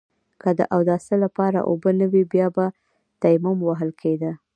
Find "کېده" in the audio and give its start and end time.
4.01-4.31